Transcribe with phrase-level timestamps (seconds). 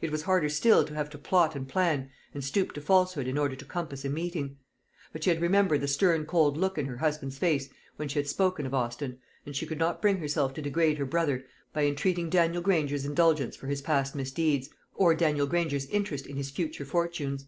[0.00, 3.38] It was harder still to have to plot and plan and stoop to falsehood in
[3.38, 4.56] order to compass a meeting.
[5.12, 8.66] But she remembered the stern cold look in her husband's face when she had spoken
[8.66, 12.60] of Austin, and she could not bring herself to degrade her brother by entreating Daniel
[12.60, 17.46] Granger's indulgence for his past misdeeds, or Daniel Granger's interest in his future fortunes.